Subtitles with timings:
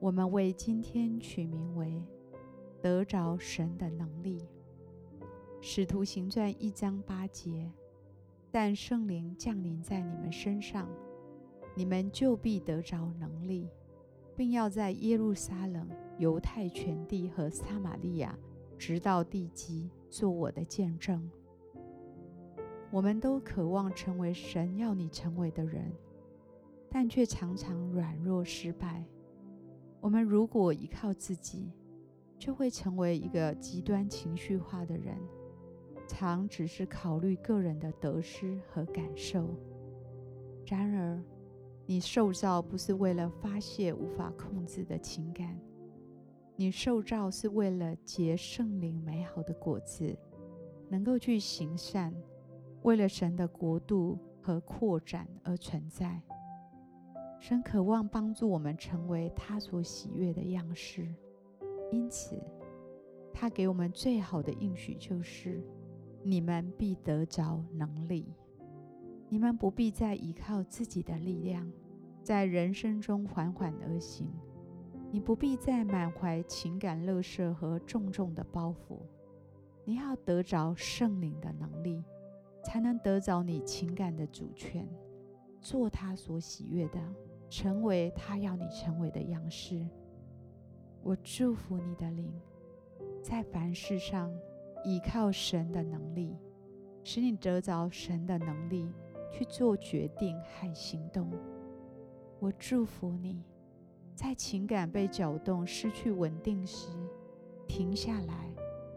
[0.00, 2.00] 我们为今天取名为
[2.80, 4.46] “得着神的能力”。
[5.60, 7.68] 使徒行传一章八节，
[8.52, 10.88] 但圣灵降临在你们身上，
[11.74, 13.68] 你们就必得着能力，
[14.36, 18.38] 并要在耶路撒冷、犹太全地和撒玛利亚，
[18.78, 21.28] 直到地极，做我的见证。
[22.92, 25.92] 我们都渴望成为神要你成为的人，
[26.88, 29.04] 但却常常软弱失败。
[30.00, 31.72] 我们如果依靠自己，
[32.38, 35.16] 就会成为一个极端情绪化的人，
[36.06, 39.48] 常只是考虑个人的得失和感受。
[40.64, 41.20] 然而，
[41.84, 45.58] 你受造不是为了发泄无法控制的情感，
[46.54, 50.16] 你受造是为了结圣灵美好的果子，
[50.88, 52.14] 能够去行善，
[52.82, 56.22] 为了神的国度和扩展而存在。
[57.40, 61.14] 神渴望帮助我们成为他所喜悦的样式，
[61.90, 62.36] 因此，
[63.32, 65.62] 他给我们最好的应许就是：
[66.22, 68.26] 你们必得着能力，
[69.28, 71.70] 你们不必再依靠自己的力量，
[72.22, 74.28] 在人生中缓缓而行。
[75.10, 78.98] 你不必再满怀情感乐色和重重的包袱，
[79.84, 82.04] 你要得着圣灵的能力，
[82.62, 84.86] 才能得着你情感的主权，
[85.62, 87.00] 做他所喜悦的。
[87.48, 89.86] 成为他要你成为的样式。
[91.02, 92.32] 我祝福你的灵，
[93.22, 94.30] 在凡事上
[94.84, 96.36] 依靠神的能力，
[97.02, 98.92] 使你得着神的能力
[99.32, 101.30] 去做决定和行动。
[102.40, 103.42] 我祝福你，
[104.14, 106.88] 在情感被搅动、失去稳定时，
[107.66, 108.52] 停下来，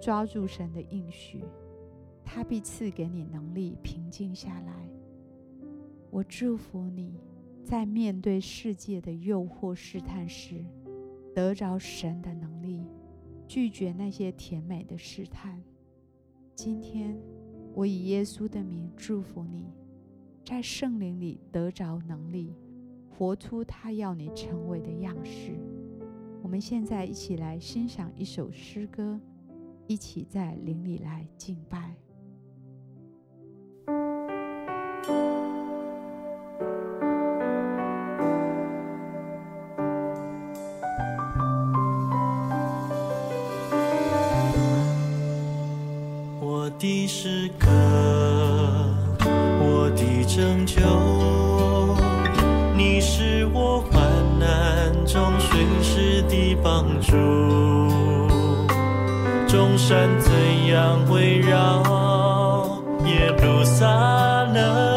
[0.00, 1.44] 抓住神的应许，
[2.24, 4.88] 他必赐给你能力平静下来。
[6.10, 7.20] 我祝福你。
[7.66, 10.64] 在面对世界的诱惑试探时，
[11.34, 12.86] 得着神的能力，
[13.48, 15.60] 拒绝那些甜美的试探。
[16.54, 17.18] 今天，
[17.74, 19.72] 我以耶稣的名祝福你，
[20.44, 22.54] 在圣灵里得着能力，
[23.10, 25.58] 活出他要你成为的样式。
[26.44, 29.20] 我们现在一起来欣赏一首诗歌，
[29.88, 31.96] 一起在灵里来敬拜。
[46.78, 47.68] 的诗歌，
[49.24, 50.82] 我的拯救，
[52.76, 54.02] 你是我患
[54.38, 57.12] 难中随时的帮助。
[59.48, 63.86] 众山怎样围绕耶路撒
[64.52, 64.95] 冷，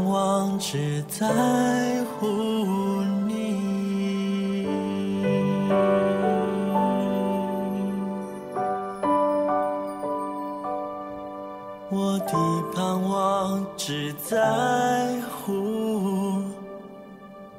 [0.00, 2.26] 盼望只在乎
[3.26, 4.66] 你，
[11.90, 12.32] 我的
[12.74, 16.42] 盼望只在乎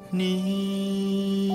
[0.09, 1.50] 你。